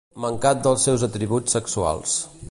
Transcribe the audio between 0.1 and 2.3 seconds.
Mancat dels seus atributs sexuals.